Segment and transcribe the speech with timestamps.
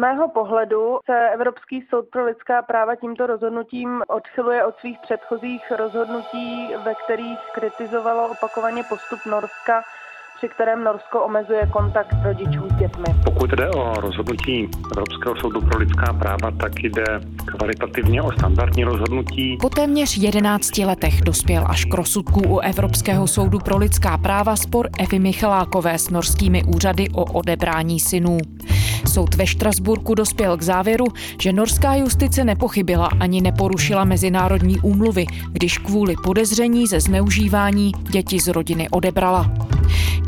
[0.00, 6.74] mého pohledu se Evropský soud pro lidská práva tímto rozhodnutím odchyluje od svých předchozích rozhodnutí,
[6.84, 9.82] ve kterých kritizovalo opakovaně postup Norska
[10.40, 13.04] při kterém Norsko omezuje kontakt rodičů s dětmi.
[13.24, 17.04] Pokud jde o rozhodnutí Evropského soudu pro lidská práva, tak jde
[17.44, 19.58] kvalitativně o standardní rozhodnutí.
[19.60, 24.88] Po téměř 11 letech dospěl až k rozsudku u Evropského soudu pro lidská práva spor
[24.98, 28.38] Evy Michalákové s norskými úřady o odebrání synů.
[29.12, 31.06] Soud ve Štrasburku dospěl k závěru,
[31.40, 38.48] že norská justice nepochybila ani neporušila mezinárodní úmluvy, když kvůli podezření ze zneužívání děti z
[38.48, 39.50] rodiny odebrala.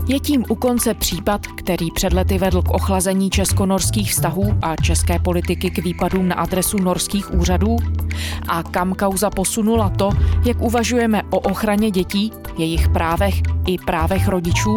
[0.06, 5.18] Je tím u konce případ, který před lety vedl k ochlazení česko-norských vztahů a české
[5.18, 7.76] politiky k výpadům na adresu norských úřadů?
[8.48, 10.10] A kam kauza posunula to,
[10.44, 13.34] jak uvažujeme o ochraně dětí, jejich právech
[13.66, 14.76] i právech rodičů?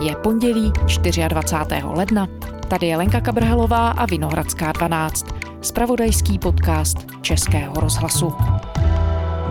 [0.00, 0.72] Je pondělí
[1.28, 1.82] 24.
[1.84, 2.28] ledna.
[2.68, 5.26] Tady je Lenka Kabrhelová a Vinohradská 12.
[5.60, 8.32] Spravodajský podcast Českého rozhlasu.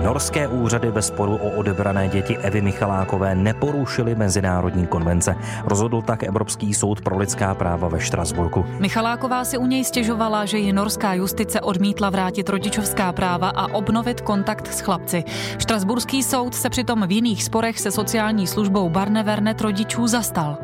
[0.05, 5.35] Norské úřady ve sporu o odebrané děti Evy Michalákové neporušily mezinárodní konvence.
[5.65, 8.65] Rozhodl tak Evropský soud pro lidská práva ve Štrasburku.
[8.79, 14.21] Michaláková si u něj stěžovala, že ji norská justice odmítla vrátit rodičovská práva a obnovit
[14.21, 15.23] kontakt s chlapci.
[15.57, 20.57] Štrasburský soud se přitom v jiných sporech se sociální službou Barnevernet rodičů zastal.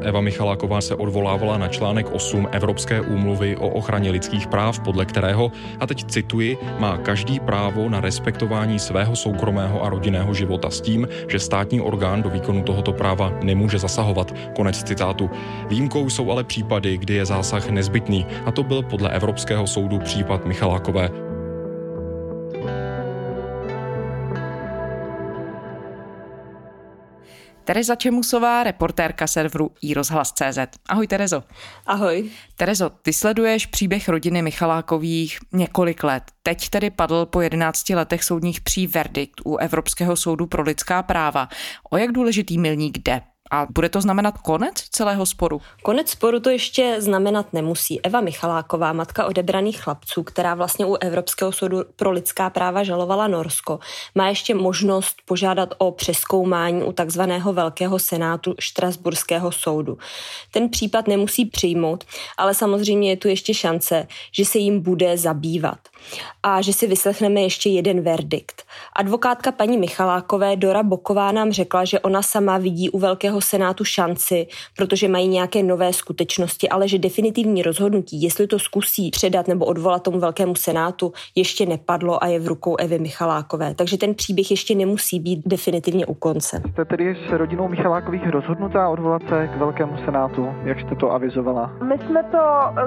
[0.00, 5.52] Eva Michaláková se odvolávala na článek 8 Evropské úmluvy o ochraně lidských práv, podle kterého,
[5.80, 11.08] a teď cituji, má každý právo na respektování svého soukromého a rodinného života s tím,
[11.28, 14.34] že státní orgán do výkonu tohoto práva nemůže zasahovat.
[14.56, 15.30] Konec citátu.
[15.68, 20.46] Výjimkou jsou ale případy, kdy je zásah nezbytný, a to byl podle Evropského soudu případ
[20.46, 21.35] Michalákové.
[27.66, 30.58] Tereza Čemusová, reportérka serveru iRozhlas.cz.
[30.88, 31.42] Ahoj Terezo.
[31.86, 32.30] Ahoj.
[32.56, 36.22] Terezo, ty sleduješ příběh rodiny Michalákových několik let.
[36.42, 41.48] Teď tedy padl po 11 letech soudních pří verdikt u Evropského soudu pro lidská práva.
[41.90, 43.20] O jak důležitý milník jde?
[43.50, 45.60] A bude to znamenat konec celého sporu?
[45.82, 48.00] Konec sporu to ještě znamenat nemusí.
[48.00, 53.78] Eva Michaláková, matka odebraných chlapců, která vlastně u Evropského soudu pro lidská práva žalovala Norsko,
[54.14, 59.98] má ještě možnost požádat o přeskoumání u takzvaného Velkého senátu Štrasburského soudu.
[60.50, 62.04] Ten případ nemusí přijmout,
[62.36, 65.78] ale samozřejmě je tu ještě šance, že se jim bude zabývat
[66.42, 68.62] a že si vyslechneme ještě jeden verdikt.
[68.92, 74.46] Advokátka paní Michalákové Dora Boková nám řekla, že ona sama vidí u Velkého senátu šanci,
[74.76, 80.02] protože mají nějaké nové skutečnosti, ale že definitivní rozhodnutí, jestli to zkusí předat nebo odvolat
[80.02, 83.74] tomu Velkému senátu, ještě nepadlo a je v rukou Evy Michalákové.
[83.74, 86.62] Takže ten příběh ještě nemusí být definitivně u konce.
[86.72, 91.72] Jste tedy s rodinou Michalákových rozhodnutá odvolat se k Velkému senátu, jak jste to avizovala?
[91.88, 92.38] My jsme to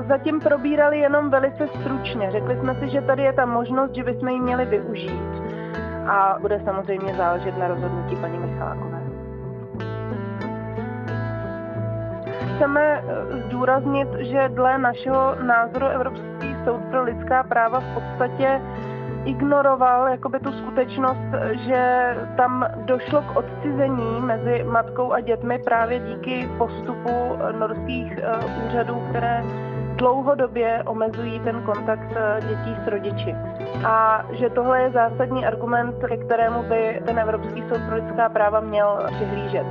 [0.08, 2.32] zatím probírali jenom velice stručně.
[2.32, 5.22] Řekli jsme si, že tady je ta možnost, že bychom ji měli využít.
[6.08, 8.99] A bude samozřejmě záležet na rozhodnutí paní Michalákové.
[12.56, 18.62] Chceme eh, zdůraznit, že dle našeho názoru Evropský soud pro lidská práva v podstatě
[19.26, 26.50] ignoroval jakoby tu skutečnost, že tam došlo k odcizení mezi matkou a dětmi právě díky
[26.58, 28.38] postupu norských eh,
[28.68, 29.44] úřadů, které
[29.96, 33.36] dlouhodobě omezují ten kontakt eh, dětí s rodiči.
[33.86, 38.60] A že tohle je zásadní argument, ke kterému by ten Evropský soud pro lidská práva
[38.60, 39.66] měl přihlížet.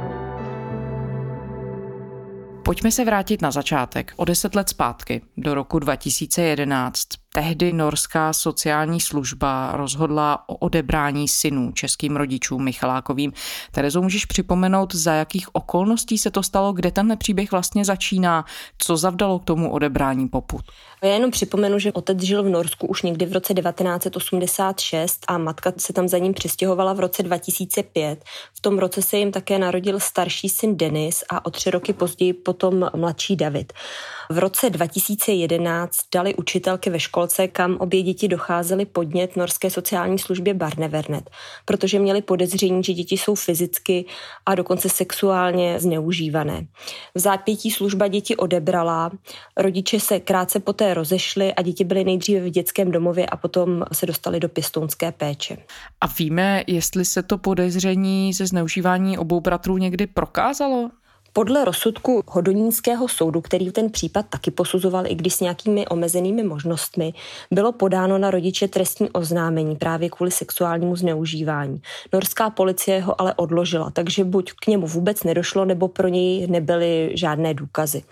[2.68, 7.08] Pojďme se vrátit na začátek, o deset let zpátky, do roku 2011.
[7.34, 13.32] Tehdy norská sociální služba rozhodla o odebrání synů českým rodičům Michalákovým.
[13.72, 18.44] Terezo, můžeš připomenout, za jakých okolností se to stalo, kde ten příběh vlastně začíná,
[18.78, 20.60] co zavdalo k tomu odebrání poput?
[21.02, 25.72] Já jenom připomenu, že otec žil v Norsku už někdy v roce 1986 a matka
[25.76, 28.24] se tam za ním přestěhovala v roce 2005.
[28.54, 32.32] V tom roce se jim také narodil starší syn Denis a o tři roky později
[32.32, 33.72] potom mladší David.
[34.31, 40.54] V roce 2011 dali učitelky ve školce, kam obě děti docházely podnět norské sociální službě
[40.54, 41.30] Barnevernet,
[41.64, 44.04] protože měli podezření, že děti jsou fyzicky
[44.46, 46.66] a dokonce sexuálně zneužívané.
[47.14, 49.10] V zápětí služba děti odebrala,
[49.56, 54.06] rodiče se krátce poté rozešli a děti byly nejdříve v dětském domově a potom se
[54.06, 55.56] dostali do pěstounské péče.
[56.00, 60.90] A víme, jestli se to podezření ze zneužívání obou bratrů někdy prokázalo?
[61.38, 67.14] Podle rozsudku Hodonínského soudu, který ten případ taky posuzoval, i když s nějakými omezenými možnostmi,
[67.50, 71.82] bylo podáno na rodiče trestní oznámení právě kvůli sexuálnímu zneužívání.
[72.12, 77.11] Norská policie ho ale odložila, takže buď k němu vůbec nedošlo, nebo pro něj nebyly
[77.14, 78.02] žádné důkazy.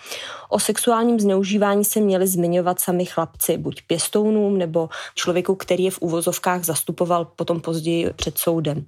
[0.49, 5.99] O sexuálním zneužívání se měli zmiňovat sami chlapci, buď pěstounům nebo člověku, který je v
[6.01, 8.85] úvozovkách zastupoval potom později před soudem.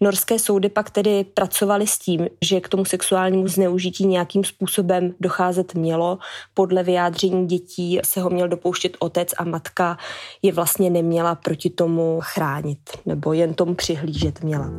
[0.00, 3.48] Norské soudy pak tedy pracovali s tím, že k tomu sexuálnímu
[3.80, 6.18] zneužití nějakým způsobem docházet mělo.
[6.54, 9.98] Podle vyjádření dětí se ho měl dopouštět otec a matka
[10.42, 14.70] je vlastně neměla proti tomu chránit nebo jen tomu přihlížet měla.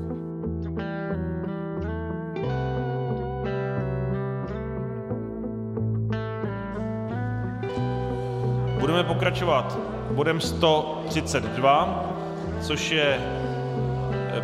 [8.79, 9.77] Budeme pokračovat
[10.11, 12.15] bodem 132,
[12.61, 13.19] což je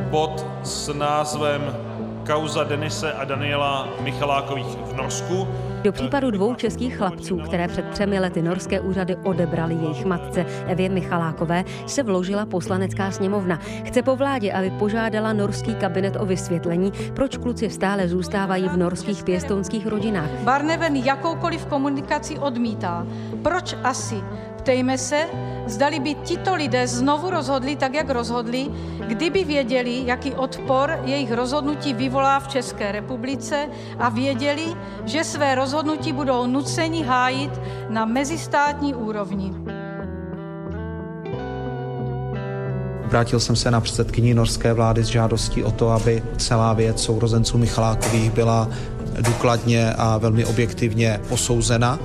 [0.09, 1.86] bod s názvem
[2.27, 5.47] Kauza Denise a Daniela Michalákových v Norsku.
[5.83, 10.89] Do případu dvou českých chlapců, které před třemi lety norské úřady odebrali jejich matce Evě
[10.89, 13.59] Michalákové, se vložila poslanecká sněmovna.
[13.83, 19.23] Chce po vládě, aby požádala norský kabinet o vysvětlení, proč kluci stále zůstávají v norských
[19.23, 20.29] pěstounských rodinách.
[20.29, 23.07] Barneven jakoukoliv komunikaci odmítá.
[23.43, 24.15] Proč asi?
[24.67, 25.31] Ptejme se,
[25.67, 28.67] zdali by tito lidé znovu rozhodli tak, jak rozhodli,
[29.07, 33.67] kdyby věděli, jaký odpor jejich rozhodnutí vyvolá v České republice
[33.99, 34.75] a věděli,
[35.05, 39.53] že své rozhodnutí budou nuceni hájit na mezistátní úrovni.
[43.05, 47.57] Vrátil jsem se na předsedkyni norské vlády s žádostí o to, aby celá věc sourozenců
[47.57, 48.69] Michalákových byla
[49.21, 51.99] důkladně a velmi objektivně posouzena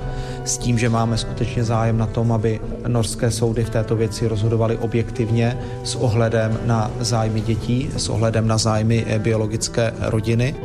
[0.45, 4.77] s tím, že máme skutečně zájem na tom, aby norské soudy v této věci rozhodovaly
[4.77, 10.55] objektivně s ohledem na zájmy dětí, s ohledem na zájmy biologické rodiny.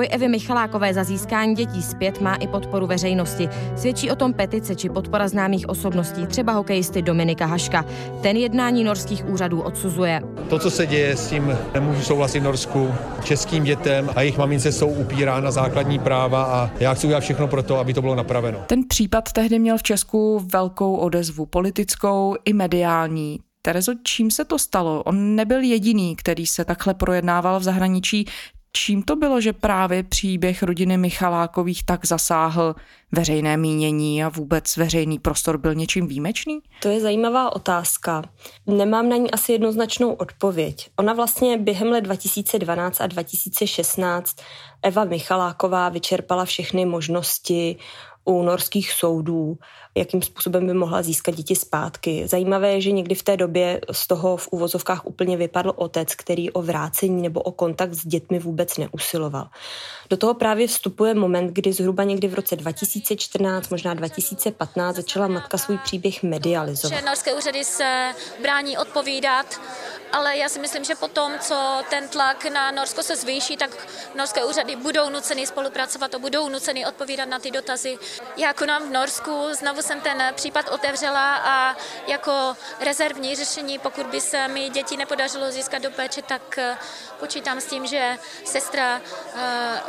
[0.00, 3.48] Boj Evy Michalákové za získání dětí zpět má i podporu veřejnosti.
[3.76, 7.84] Svědčí o tom petice či podpora známých osobností, třeba hokejisty Dominika Haška.
[8.22, 10.22] Ten jednání norských úřadů odsuzuje.
[10.48, 12.94] To, co se děje, s tím nemůžu souhlasit v Norsku.
[13.24, 17.62] Českým dětem a jejich mamince jsou upírána základní práva a já chci udělat všechno pro
[17.62, 18.58] to, aby to bylo napraveno.
[18.66, 23.40] Ten případ tehdy měl v Česku velkou odezvu politickou i mediální.
[23.62, 25.02] Terezo, čím se to stalo?
[25.02, 28.26] On nebyl jediný, který se takhle projednával v zahraničí.
[28.72, 32.74] Čím to bylo, že právě příběh rodiny Michalákových tak zasáhl
[33.12, 36.60] veřejné mínění a vůbec veřejný prostor byl něčím výjimečný?
[36.82, 38.22] To je zajímavá otázka.
[38.66, 40.90] Nemám na ní asi jednoznačnou odpověď.
[40.96, 44.36] Ona vlastně během let 2012 a 2016
[44.82, 47.76] Eva Michaláková vyčerpala všechny možnosti
[48.24, 49.58] u norských soudů,
[49.94, 52.28] jakým způsobem by mohla získat děti zpátky.
[52.28, 56.50] Zajímavé je, že někdy v té době z toho v uvozovkách úplně vypadl otec, který
[56.50, 59.46] o vrácení nebo o kontakt s dětmi vůbec neusiloval.
[60.10, 65.58] Do toho právě vstupuje moment, kdy zhruba někdy v roce 2014, možná 2015 začala matka
[65.58, 66.98] svůj příběh medializovat.
[66.98, 69.60] Že norské úřady se brání odpovídat,
[70.12, 74.44] ale já si myslím, že potom, co ten tlak na Norsko se zvýší, tak norské
[74.44, 77.98] úřady budou nuceny spolupracovat a budou nuceny odpovídat na ty dotazy.
[78.36, 81.76] Já konám v Norsku, znovu jsem ten případ otevřela a
[82.08, 82.54] jako
[82.84, 86.76] rezervní řešení, pokud by se mi děti nepodařilo získat do péče, tak eh,
[87.20, 89.40] počítám s tím, že sestra uh,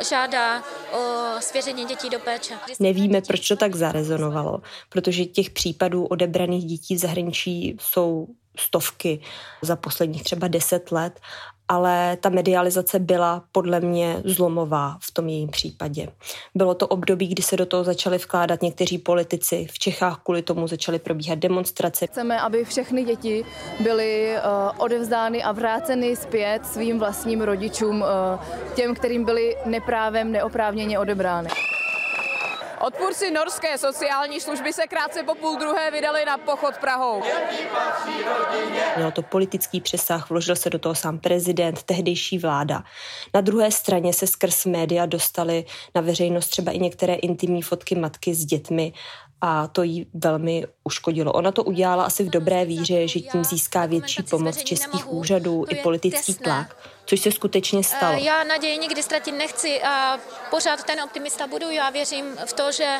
[0.08, 0.62] žádá
[0.92, 1.00] o
[1.40, 2.54] svěření dětí do péče.
[2.80, 8.26] Nevíme, proč to tak zarezonovalo, protože těch případů odebraných dětí v zahraničí jsou
[8.58, 9.20] stovky
[9.62, 11.20] za posledních třeba deset let,
[11.72, 16.08] ale ta medializace byla podle mě zlomová v tom jejím případě.
[16.54, 19.66] Bylo to období, kdy se do toho začaly vkládat někteří politici.
[19.70, 22.06] V Čechách kvůli tomu začaly probíhat demonstrace.
[22.06, 23.44] Chceme, aby všechny děti
[23.80, 28.06] byly uh, odevzdány a vráceny zpět svým vlastním rodičům, uh,
[28.74, 31.48] těm, kterým byly neprávem neoprávněně odebrány.
[32.82, 37.22] Odpůrci norské sociální služby se krátce po půl druhé vydali na pochod Prahou.
[38.96, 42.84] Mělo to politický přesah, vložil se do toho sám prezident, tehdejší vláda.
[43.34, 48.34] Na druhé straně se skrz média dostali na veřejnost třeba i některé intimní fotky matky
[48.34, 48.92] s dětmi
[49.44, 51.32] a to jí velmi uškodilo.
[51.32, 55.74] Ona to udělala asi v dobré víře, že tím získá větší pomoc českých úřadů i
[55.74, 58.18] politický tlak, což se skutečně stalo.
[58.18, 60.18] Já naději nikdy ztratit nechci a
[60.50, 61.70] pořád ten optimista budu.
[61.70, 62.98] Já věřím v to, že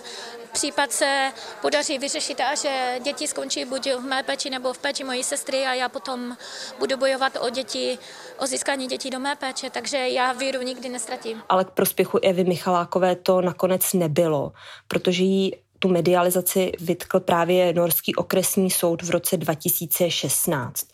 [0.53, 5.05] případ se podaří vyřešit a že děti skončí buď v mé péči nebo v péči
[5.05, 6.37] mojí sestry a já potom
[6.79, 7.99] budu bojovat o děti,
[8.39, 11.43] o získání dětí do mé péče, takže já víru nikdy nestratím.
[11.49, 14.53] Ale k prospěchu Evy Michalákové to nakonec nebylo,
[14.89, 20.87] protože jí tu medializaci vytkl právě Norský okresní soud v roce 2016.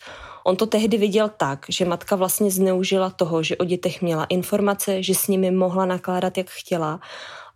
[0.43, 5.03] On to tehdy viděl tak, že matka vlastně zneužila toho, že o dětech měla informace,
[5.03, 6.99] že s nimi mohla nakládat, jak chtěla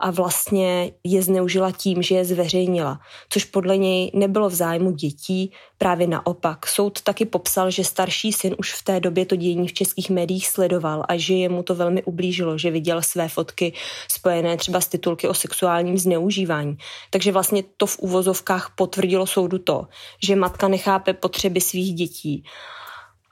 [0.04, 5.52] a vlastně je zneužila tím, že je zveřejnila, což podle něj nebylo v zájmu dětí,
[5.78, 6.68] právě naopak.
[6.68, 10.48] Soud taky popsal, že starší syn už v té době to dění v českých médiích
[10.48, 13.74] sledoval a že jemu to velmi ublížilo, že viděl své fotky
[14.12, 16.78] spojené třeba s titulky o sexuálním zneužívání.
[17.10, 19.88] Takže vlastně to v úvozovkách potvrdilo soudu to,
[20.24, 22.44] že matka nechápe potřeby svých dětí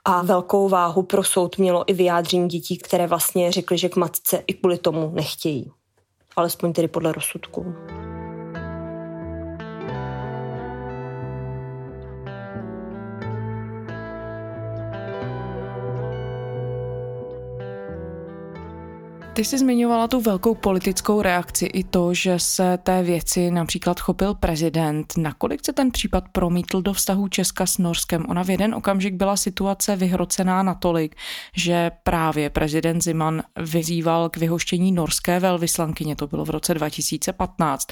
[0.04, 4.42] a velkou váhu pro soud mělo i vyjádření dětí, které vlastně řekly, že k matce
[4.46, 5.72] i kvůli tomu nechtějí
[6.36, 7.74] alespoň tedy podle rozsudku.
[19.34, 24.34] Ty jsi zmiňovala tu velkou politickou reakci i to, že se té věci například chopil
[24.34, 25.12] prezident.
[25.16, 28.26] Nakolik se ten případ promítl do vztahu Česka s Norskem?
[28.28, 31.16] Ona v jeden okamžik byla situace vyhrocená natolik,
[31.56, 37.86] že právě prezident Ziman vyzýval k vyhoštění norské velvyslankyně, to bylo v roce 2015.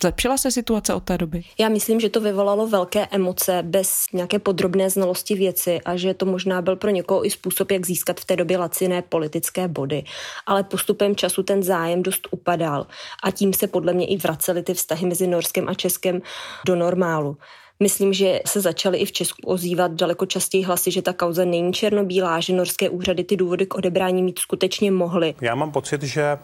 [0.00, 1.42] Zlepšila se situace od té doby?
[1.58, 6.26] Já myslím, že to vyvolalo velké emoce bez nějaké podrobné znalosti věci a že to
[6.26, 10.04] možná byl pro někoho i způsob, jak získat v té době laciné politické body.
[10.46, 12.86] Ale postupem času ten zájem dost upadal
[13.22, 16.22] a tím se podle mě i vracely ty vztahy mezi Norskem a Českem
[16.66, 17.36] do normálu.
[17.80, 21.72] Myslím, že se začaly i v Česku ozývat daleko častěji hlasy, že ta kauza není
[21.72, 25.34] černobílá, že norské úřady ty důvody k odebrání mít skutečně mohly.
[25.40, 26.38] Já mám pocit, že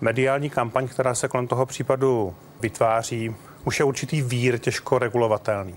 [0.00, 5.74] mediální kampaň, která se kolem toho případu vytváří, už je určitý vír těžko regulovatelný.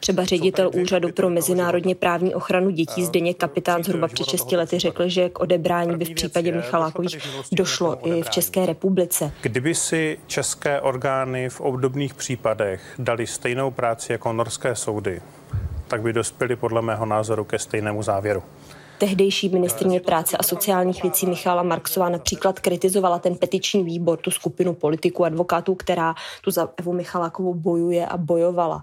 [0.00, 5.08] Třeba ředitel Úřadu pro mezinárodně právní ochranu dětí Zdeně kapitán zhruba před 6 lety řekl,
[5.08, 7.18] že k odebrání by v případě Michalákových
[7.52, 9.32] došlo i v České republice.
[9.42, 15.20] Kdyby si české orgány v obdobných případech dali stejnou práci jako norské soudy,
[15.88, 18.42] tak by dospěli podle mého názoru ke stejnému závěru.
[18.98, 24.74] Tehdejší ministrně práce a sociálních věcí Michála Marksová například kritizovala ten petiční výbor, tu skupinu
[24.74, 28.82] politiků, advokátů, která tu za Evu Michalákovou bojuje a bojovala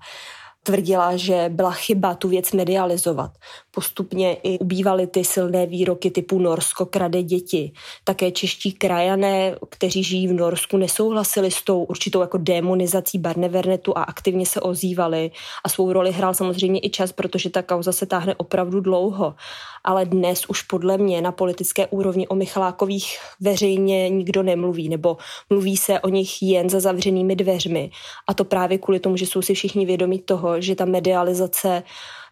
[0.64, 3.32] tvrdila, že byla chyba tu věc medializovat.
[3.76, 7.72] Postupně i ubývaly ty silné výroky typu Norsko krade děti.
[8.04, 14.04] Také čeští krajané, kteří žijí v Norsku, nesouhlasili s tou určitou jako demonizací Barnevernetu a
[14.04, 15.32] aktivně se ozývali.
[15.64, 19.36] A svou roli hrál samozřejmě i čas, protože ta kauza se táhne opravdu dlouho.
[19.84, 25.18] Ale dnes už podle mě na politické úrovni o Michalákových veřejně nikdo nemluví, nebo
[25.50, 27.92] mluví se o nich jen za zavřenými dveřmi.
[28.28, 31.84] A to právě kvůli tomu, že jsou si všichni vědomí toho, že ta medializace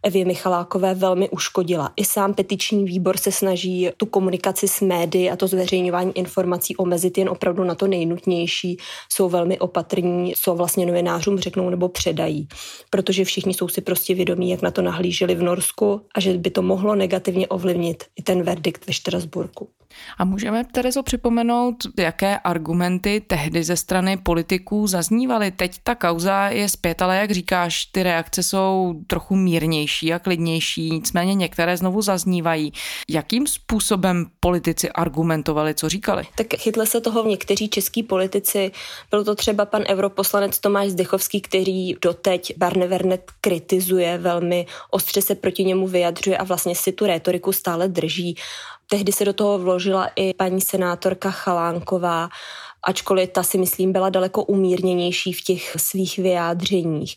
[0.04, 1.94] Evě Michalákové velmi uškodila.
[1.96, 7.18] I sám petiční výbor se snaží tu komunikaci s médií a to zveřejňování informací omezit
[7.18, 8.78] jen opravdu na to nejnutnější.
[9.10, 12.48] Jsou velmi opatrní, co vlastně novinářům řeknou nebo předají,
[12.90, 16.50] protože všichni jsou si prostě vědomí, jak na to nahlíželi v Norsku a že by
[16.50, 19.70] to mohlo negativně ovlivnit i ten verdikt ve Štrasburku.
[20.18, 25.52] A můžeme, Terezo, připomenout, jaké argumenty tehdy ze strany politiků zaznívaly.
[25.52, 30.92] Teď ta kauza je zpět, ale jak říkáš, ty reakce jsou trochu mírnější a klidnější,
[30.92, 32.74] nicméně některé znovu zaznívají.
[33.10, 36.24] Jakým způsobem politici argumentovali, co říkali?
[36.36, 38.72] Tak chytli se toho někteří český politici.
[39.12, 45.64] Byl to třeba pan europoslanec Tomáš Zdechovský, který doteď Barnevernet kritizuje, velmi ostře se proti
[45.64, 48.36] němu vyjadřuje a vlastně si tu rétoriku stále drží.
[48.92, 52.30] Tehdy se do toho vložila i paní senátorka Chalánková,
[52.84, 57.16] ačkoliv ta si myslím byla daleko umírněnější v těch svých vyjádřeních.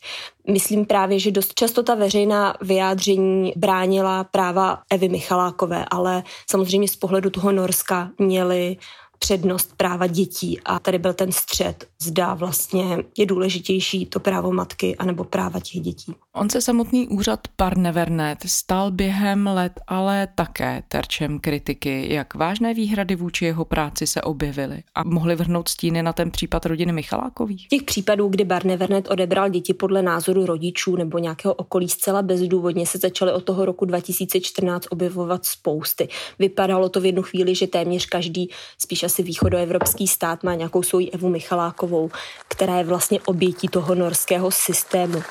[0.50, 6.96] Myslím právě, že dost často ta veřejná vyjádření bránila práva Evy Michalákové, ale samozřejmě z
[6.96, 8.76] pohledu toho Norska měli
[9.18, 14.96] přednost práva dětí a tady byl ten střed, zda vlastně je důležitější to právo matky
[14.96, 16.14] anebo práva těch dětí.
[16.32, 22.14] On se samotný úřad Parnevernet stal během let ale také terčem kritiky.
[22.14, 26.66] Jak vážné výhrady vůči jeho práci se objevily a mohly vrhnout stíny na ten případ
[26.66, 27.68] rodiny Michalákových?
[27.68, 32.98] Těch případů, kdy Barnevernet odebral děti podle názoru rodičů nebo nějakého okolí zcela bezdůvodně, se
[32.98, 36.08] začaly od toho roku 2014 objevovat spousty.
[36.38, 41.10] Vypadalo to v jednu chvíli, že téměř každý spíš asi východoevropský stát má nějakou svoji
[41.10, 42.10] Evu Michalákovou,
[42.48, 45.22] která je vlastně obětí toho norského systému.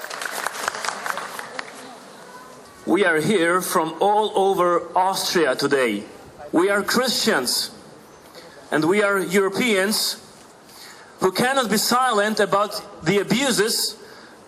[2.88, 6.04] We are here from all over Austria today.
[6.54, 7.72] We are Christians
[8.72, 10.18] and we are Europeans
[11.22, 13.98] who cannot be silent about the abuses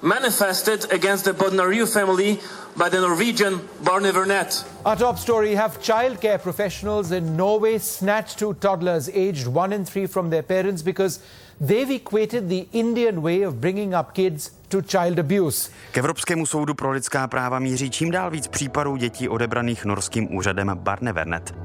[0.01, 2.39] manifested against the Bodnariu family
[2.77, 4.63] by the Norwegian Barney Vernet.
[4.85, 10.07] Our top story have childcare professionals in Norway snatched two toddlers aged one and three
[10.07, 11.19] from their parents because
[11.61, 15.69] they've equated the Indian way of bringing up kids to child abuse.
[15.91, 20.71] K Evropskému soudu pro lidská práva míří čím dál víc případů dětí odebraných norským úřadem
[20.73, 21.55] Barnevernet.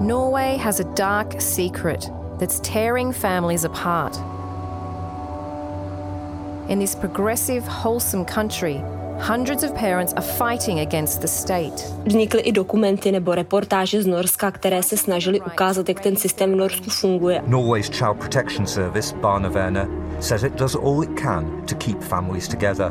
[0.00, 4.20] Norway has a dark secret that's tearing families apart.
[6.68, 8.80] In this progressive, wholesome country,
[9.18, 11.92] Hundreds of parents are fighting against the state.
[12.06, 16.56] Vznikly i dokumenty nebo reportáže z Norska, které se snažily ukázat, jak ten systém v
[16.56, 17.42] Norsku funguje.
[17.46, 19.88] Norway's Child Protection Service, Barnevernet,
[20.20, 22.90] says it does all it can to keep families together.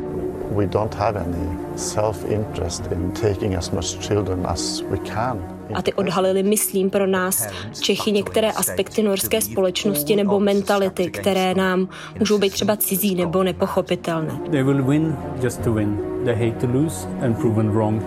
[0.52, 5.94] We don't have any self-interest in taking as much children as we can a ty
[5.94, 7.48] odhalily, myslím, pro nás
[7.82, 11.88] Čechy některé aspekty norské společnosti nebo mentality, které nám
[12.20, 14.32] můžou být třeba cizí nebo nepochopitelné.
[14.52, 15.98] They will win just to win.
[16.26, 18.04] They hate to lose and proven wrong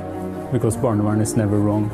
[0.53, 1.93] because Barnevern is never wrong.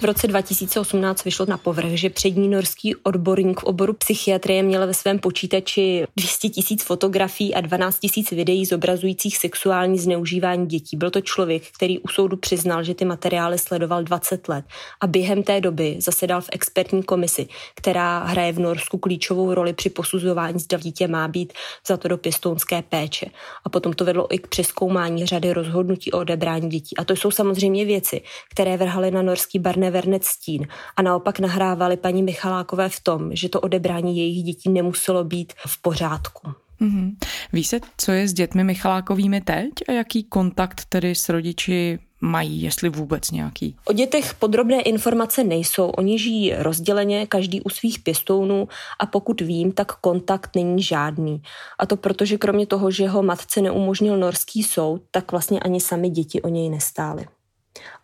[0.00, 4.94] V roce 2018 vyšlo na povrch, že přední norský odborník v oboru psychiatrie měl ve
[4.94, 10.96] svém počítači 200 tisíc fotografií a 12 tisíc videí zobrazujících sexuální zneužívání dětí.
[10.96, 14.64] Byl to člověk, který u soudu přiznal, že ty materiály sledoval 20 let
[15.00, 19.90] a během té doby zasedal v expertní komisi, která hraje v Norsku klíčovou roli při
[19.90, 21.52] posuzování, zda dítě má být
[21.88, 23.26] za to do pěstounské péče.
[23.64, 26.96] A potom to vedlo i k přeskoumání řady rozhodnutí o odebrání dětí.
[26.96, 30.66] A to jsou samozřejmě věci, které vrhaly na norský barné Vernet stín
[30.96, 35.82] a naopak nahrávali paní Michalákové v tom, že to odebrání jejich dětí nemuselo být v
[35.82, 36.48] pořádku.
[36.80, 37.16] Mm-hmm.
[37.52, 42.62] Ví se, co je s dětmi Michalákovými teď a jaký kontakt tedy s rodiči mají,
[42.62, 43.76] jestli vůbec nějaký?
[43.84, 45.88] O dětech podrobné informace nejsou.
[45.88, 48.68] Oni žijí rozděleně, každý u svých pěstounů
[49.00, 51.42] a pokud vím, tak kontakt není žádný.
[51.78, 55.80] A to proto, že kromě toho, že ho matce neumožnil norský soud, tak vlastně ani
[55.80, 57.26] sami děti o něj nestály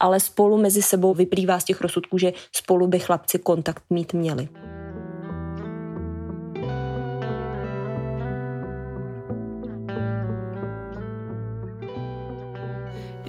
[0.01, 4.49] ale spolu mezi sebou vyplývá z těch rozsudků, že spolu by chlapci kontakt mít měli.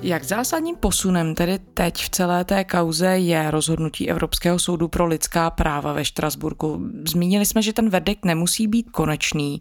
[0.06, 5.50] Jak zásadním posunem tedy teď v celé té kauze je rozhodnutí Evropského soudu pro lidská
[5.50, 6.82] práva ve Štrasburku?
[7.08, 9.60] Zmínili jsme, že ten verdikt nemusí být konečný.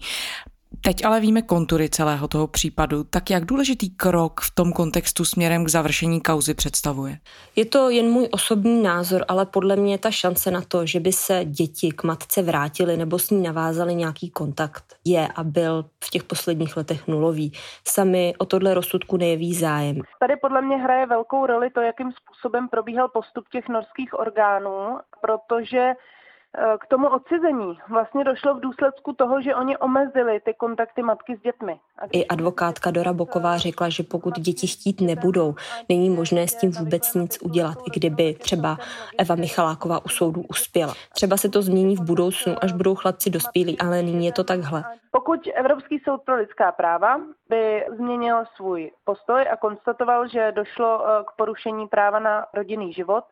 [0.81, 5.64] Teď ale víme kontury celého toho případu, tak jak důležitý krok v tom kontextu směrem
[5.64, 7.18] k završení kauzy představuje?
[7.57, 11.12] Je to jen můj osobní názor, ale podle mě ta šance na to, že by
[11.12, 16.11] se děti k matce vrátily nebo s ní navázali nějaký kontakt, je a byl v
[16.11, 17.53] těch posledních letech nulový.
[17.88, 20.01] Sami o tohle rozsudku nejeví zájem.
[20.20, 25.92] Tady podle mě hraje velkou roli to, jakým způsobem probíhal postup těch norských orgánů, protože
[26.81, 31.40] k tomu odcizení vlastně došlo v důsledku toho, že oni omezili ty kontakty matky s
[31.40, 31.81] dětmi.
[32.12, 35.55] I advokátka Dora Boková řekla, že pokud děti chtít nebudou,
[35.88, 38.79] není možné s tím vůbec nic udělat, i kdyby třeba
[39.19, 40.95] Eva Michaláková u soudu uspěla.
[41.14, 44.85] Třeba se to změní v budoucnu, až budou chlapci dospělí, ale nyní je to takhle.
[45.11, 51.25] Pokud Evropský soud pro lidská práva by změnil svůj postoj a konstatoval, že došlo eh,
[51.25, 53.25] k porušení práva na rodinný život,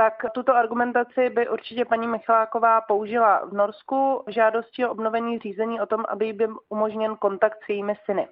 [0.00, 5.80] tak tuto argumentaci by určitě paní Michaláková použila v Norsku v žádosti o obnovení řízení
[5.80, 8.28] o tom, aby byl umožněn kontakt s jejími syny.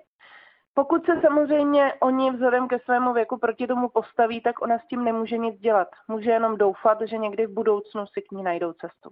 [0.75, 5.05] Pokud se samozřejmě oni vzhledem ke svému věku proti tomu postaví, tak ona s tím
[5.05, 5.89] nemůže nic dělat.
[6.09, 9.11] Může jenom doufat, že někdy v budoucnu si k ní najdou cestu.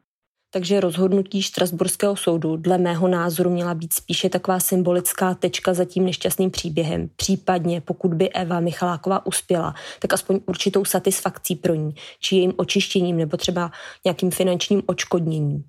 [0.50, 6.04] Takže rozhodnutí Štrasburského soudu dle mého názoru měla být spíše taková symbolická tečka za tím
[6.04, 7.10] nešťastným příběhem.
[7.16, 13.16] Případně, pokud by Eva Michaláková uspěla, tak aspoň určitou satisfakcí pro ní, či jejím očištěním
[13.16, 13.70] nebo třeba
[14.04, 15.64] nějakým finančním očkodněním.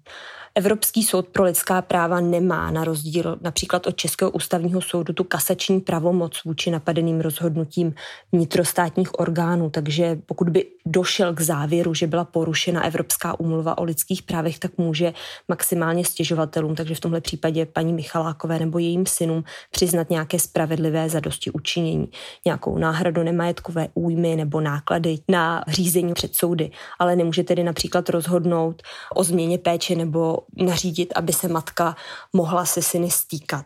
[0.58, 5.80] Evropský soud pro lidská práva nemá na rozdíl například od Českého ústavního soudu tu kasační
[5.80, 7.94] pravomoc vůči napadeným rozhodnutím
[8.32, 14.24] vnitrostátních orgánů, takže pokud by došel k závěru, že byla porušena Evropská úmluva o lidských
[14.24, 15.14] právech, tak může
[15.48, 21.52] maximálně stěžovatelům, takže v tomhle případě paní Michalákové nebo jejím synům přiznat nějaké spravedlivé zadosti
[21.52, 22.10] učinění,
[22.46, 28.82] nějakou náhradu nemajetkové újmy nebo náklady na řízení před soudy, ale nemůže tedy například rozhodnout
[29.16, 31.96] o změně péče nebo nařídit, aby se matka
[32.34, 33.66] mohla se syny stýkat.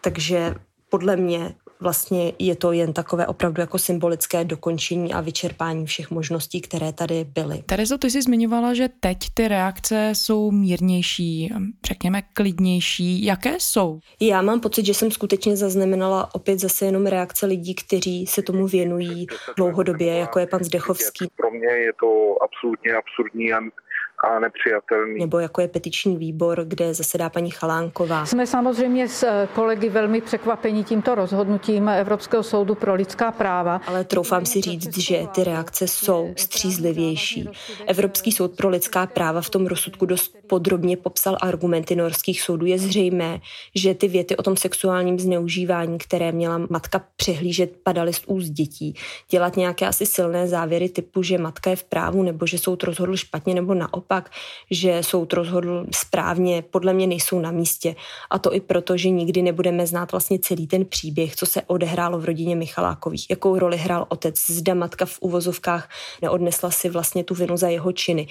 [0.00, 0.54] Takže
[0.88, 6.60] podle mě vlastně je to jen takové opravdu jako symbolické dokončení a vyčerpání všech možností,
[6.60, 7.62] které tady byly.
[7.66, 11.52] Terezo, ty jsi zmiňovala, že teď ty reakce jsou mírnější,
[11.86, 13.24] řekněme klidnější.
[13.24, 14.00] Jaké jsou?
[14.20, 18.66] Já mám pocit, že jsem skutečně zaznamenala opět zase jenom reakce lidí, kteří se tomu
[18.66, 19.26] věnují
[19.56, 21.26] dlouhodobě, jako je pan Zdechovský.
[21.36, 23.60] Pro mě je to absolutně absurdní a
[24.24, 25.20] a nepřijatelný.
[25.20, 28.26] Nebo jako je petiční výbor, kde zasedá paní Chalánková.
[28.26, 33.80] Jsme samozřejmě s eh, kolegy velmi překvapeni tímto rozhodnutím Evropského soudu pro lidská práva.
[33.86, 37.48] Ale troufám si říct, že ty reakce jsou střízlivější.
[37.86, 42.66] Evropský soud pro lidská práva v tom rozsudku dost podrobně popsal argumenty norských soudů.
[42.66, 43.40] Je zřejmé,
[43.74, 48.94] že ty věty o tom sexuálním zneužívání, které měla matka přehlížet, padaly z úst dětí.
[49.30, 53.16] Dělat nějaké asi silné závěry typu, že matka je v právu, nebo že soud rozhodl
[53.16, 54.30] špatně, nebo naopak naopak,
[54.70, 57.94] že soud rozhodl správně, podle mě nejsou na místě.
[58.30, 62.18] A to i proto, že nikdy nebudeme znát vlastně celý ten příběh, co se odehrálo
[62.18, 65.88] v rodině Michalákových, jakou roli hrál otec, zda matka v uvozovkách
[66.22, 68.26] neodnesla si vlastně tu vinu za jeho činy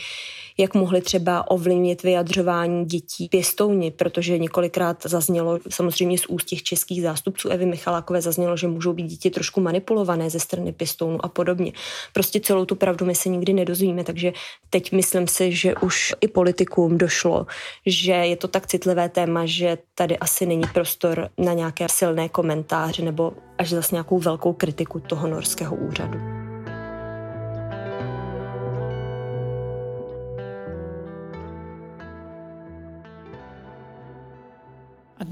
[0.58, 7.02] jak mohli třeba ovlivnit vyjadřování dětí pěstouni, protože několikrát zaznělo, samozřejmě z úst těch českých
[7.02, 11.72] zástupců Evy Michalákové zaznělo, že můžou být děti trošku manipulované ze strany pěstounů a podobně.
[12.14, 14.34] Prostě celou tu pravdu my se nikdy nedozvíme, takže
[14.70, 17.46] teď myslím si, že už i politikům došlo,
[17.86, 23.04] že je to tak citlivé téma, že tady asi není prostor na nějaké silné komentáře
[23.04, 26.47] nebo až zase nějakou velkou kritiku toho norského úřadu.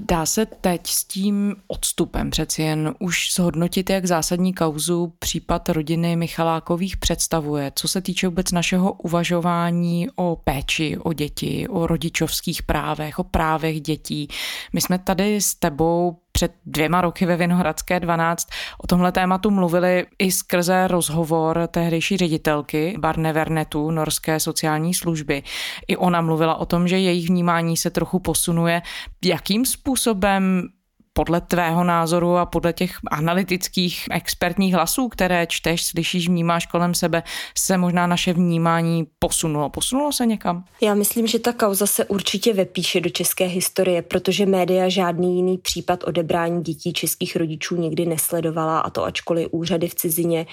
[0.07, 6.15] Dá se teď s tím odstupem přeci jen už zhodnotit, jak zásadní kauzu případ rodiny
[6.15, 13.19] Michalákových představuje, co se týče vůbec našeho uvažování o péči o děti, o rodičovských právech,
[13.19, 14.27] o právech dětí.
[14.73, 18.49] My jsme tady s tebou před dvěma roky ve Vinohradské 12
[18.83, 25.43] o tomhle tématu mluvili i skrze rozhovor tehdejší ředitelky Barne Vernetu, norské sociální služby.
[25.87, 28.81] I ona mluvila o tom, že jejich vnímání se trochu posunuje.
[29.25, 30.67] Jakým způsobem
[31.17, 37.23] podle tvého názoru a podle těch analytických expertních hlasů, které čteš, slyšíš, vnímáš kolem sebe,
[37.57, 39.69] se možná naše vnímání posunulo?
[39.69, 40.63] Posunulo se někam?
[40.81, 45.57] Já myslím, že ta kauza se určitě vepíše do české historie, protože média žádný jiný
[45.57, 50.45] případ odebrání dětí českých rodičů nikdy nesledovala a to ačkoliv úřady v cizině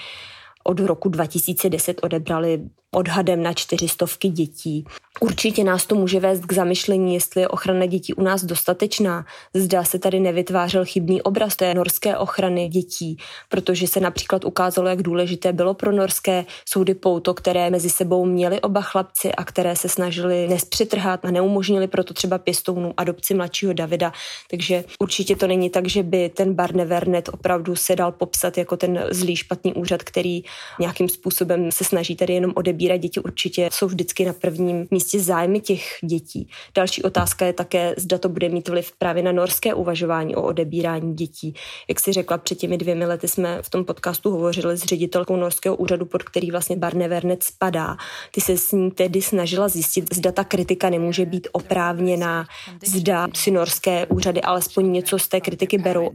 [0.63, 2.61] od roku 2010 odebrali
[2.93, 4.85] odhadem na čtyřistovky dětí.
[5.19, 9.25] Určitě nás to může vést k zamyšlení, jestli je ochrana dětí u nás dostatečná.
[9.53, 13.17] Zdá se tady nevytvářel chybný obraz té norské ochrany dětí,
[13.49, 18.61] protože se například ukázalo, jak důležité bylo pro norské soudy pouto, které mezi sebou měli
[18.61, 24.11] oba chlapci a které se snažili nespřitrhat a neumožnili proto třeba pěstounů adopci mladšího Davida.
[24.49, 29.05] Takže určitě to není tak, že by ten Barnevernet opravdu se dal popsat jako ten
[29.11, 30.43] zlý špatný úřad, který
[30.79, 33.19] nějakým způsobem se snaží tady jenom odebírat děti.
[33.19, 36.49] Určitě jsou vždycky na prvním místě zájmy těch dětí.
[36.75, 41.13] Další otázka je také, zda to bude mít vliv právě na norské uvažování o odebírání
[41.13, 41.53] dětí.
[41.89, 45.75] Jak si řekla, před těmi dvěmi lety jsme v tom podcastu hovořili s ředitelkou norského
[45.75, 47.97] úřadu, pod který vlastně Barnevernet spadá.
[48.31, 52.45] Ty se s ní tedy snažila zjistit, zda ta kritika nemůže být oprávněná,
[52.85, 56.11] zda si norské úřady alespoň něco z té kritiky berou.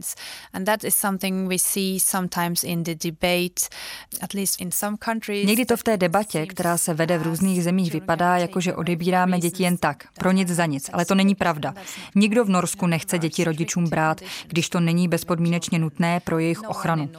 [5.45, 9.39] Někdy to v té debatě, která se vede v různých zemích, vypadá jako, že odebíráme
[9.39, 11.73] děti jen tak, pro nic za nic, ale to není pravda.
[12.15, 17.09] Nikdo v Norsku nechce děti rodičům brát, když to není bezpodmínečně nutné pro jejich ochranu.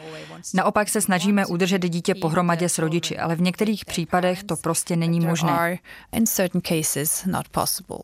[0.54, 5.20] Naopak se snažíme udržet dítě pohromadě s rodiči, ale v některých případech to prostě není
[5.20, 5.78] možné.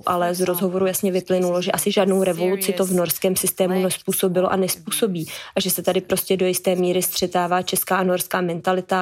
[0.07, 4.57] Ale z rozhovoru jasně vyplynulo, že asi žádnou revoluci to v norském systému nespůsobilo a
[4.57, 8.96] nespůsobí a že se tady prostě do jisté míry střetává česká a norská mentalita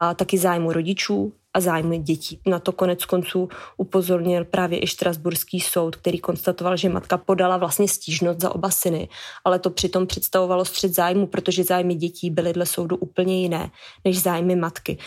[0.00, 2.40] a taky zájmu rodičů a zájmy dětí.
[2.46, 7.88] Na to konec konců upozornil právě i Štrasburský soud, který konstatoval, že matka podala vlastně
[7.88, 9.08] stížnost za oba syny,
[9.44, 13.70] ale to přitom představovalo střed zájmu, protože zájmy dětí byly dle soudu úplně jiné
[14.04, 14.98] než zájmy matky.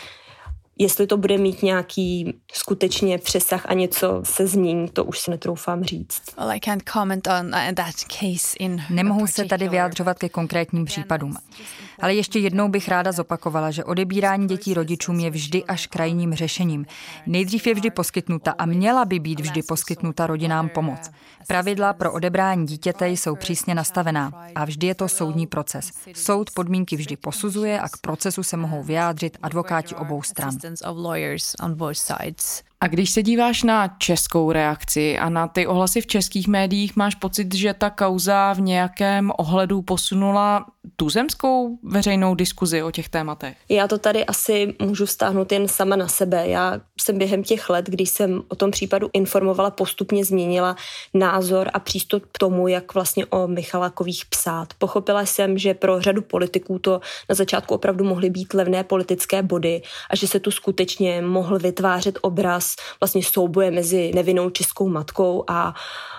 [0.80, 5.84] Jestli to bude mít nějaký skutečně přesah a něco se změní, to už si netroufám
[5.84, 6.22] říct.
[8.90, 11.36] Nemohu se tady vyjádřovat ke konkrétním případům.
[12.00, 16.86] Ale ještě jednou bych ráda zopakovala, že odebírání dětí rodičům je vždy až krajním řešením.
[17.26, 21.10] Nejdřív je vždy poskytnuta a měla by být vždy poskytnuta rodinám pomoc.
[21.46, 25.90] Pravidla pro odebrání dítěte jsou přísně nastavená a vždy je to soudní proces.
[26.14, 30.58] Soud podmínky vždy posuzuje a k procesu se mohou vyjádřit advokáti obou stran.
[32.80, 37.14] A když se díváš na českou reakci a na ty ohlasy v českých médiích, máš
[37.14, 43.56] pocit, že ta kauza v nějakém ohledu posunula tuzemskou veřejnou diskuzi o těch tématech?
[43.68, 46.48] Já to tady asi můžu vztáhnout jen sama na sebe.
[46.48, 50.76] Já jsem během těch let, když jsem o tom případu informovala, postupně změnila
[51.14, 54.74] názor a přístup k tomu, jak vlastně o Michalákových psát.
[54.78, 59.82] Pochopila jsem, že pro řadu politiků to na začátku opravdu mohly být levné politické body
[60.10, 62.67] a že se tu skutečně mohl vytvářet obraz
[63.00, 65.74] vlastně souboje mezi nevinnou českou matkou a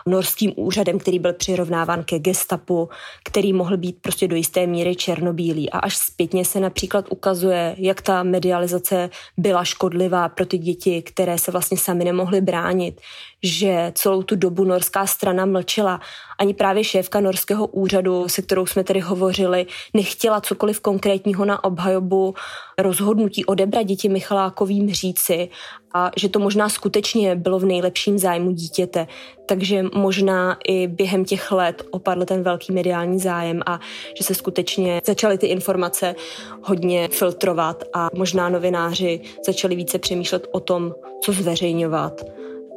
[0.06, 2.90] norským úřadem, který byl přirovnáván ke gestapu,
[3.24, 5.70] který mohl být prostě do jisté míry černobílý.
[5.70, 11.38] A až zpětně se například ukazuje, jak ta medializace byla škodlivá pro ty děti, které
[11.38, 13.02] se vlastně sami nemohly bránit,
[13.44, 16.00] že celou tu dobu norská strana mlčela.
[16.38, 22.36] Ani právě šéfka norského úřadu, se kterou jsme tedy hovořili, nechtěla cokoliv konkrétního na obhajobu
[22.78, 25.50] rozhodnutí odebrat děti Michalákovým říci
[25.94, 29.08] a že to možná skutečně bylo v nejlepším zájmu dítěte.
[29.46, 33.80] Takže možná i během těch let opadl ten velký mediální zájem a
[34.18, 36.16] že se skutečně začaly ty informace
[36.62, 42.26] hodně filtrovat a možná novináři začali více přemýšlet o tom, co zveřejňovat.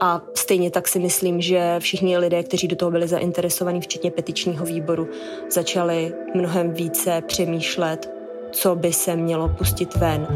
[0.01, 4.65] A stejně tak si myslím, že všichni lidé, kteří do toho byli zainteresovaní, včetně petičního
[4.67, 5.09] výboru,
[5.51, 8.11] začali mnohem více přemýšlet,
[8.53, 10.27] co by se mělo pustit ven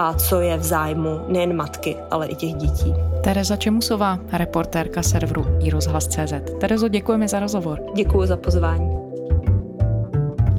[0.00, 2.94] a co je v zájmu nejen matky, ale i těch dětí.
[3.24, 6.32] Tereza Čemusová, reportérka serveru iRozhlas.cz.
[6.60, 7.80] Terezo, děkujeme za rozhovor.
[7.96, 8.90] Děkuji za pozvání.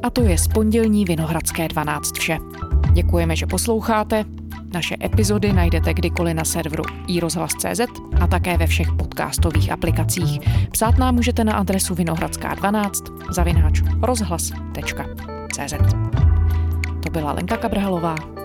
[0.04, 2.38] A to je z pondělní Vinohradské 12 vše.
[2.94, 4.26] Děkujeme, že posloucháte.
[4.74, 7.82] Naše epizody najdete kdykoliv na serveru iRozhlas.cz
[8.22, 10.40] a také ve všech podcastových aplikacích.
[10.72, 15.74] Psát nám můžete na adresu vinohradská12 zavináč rozhlas.cz.
[17.04, 18.41] To byla Lenka Kabrhalová.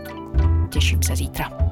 [0.70, 1.65] Těším se zítra.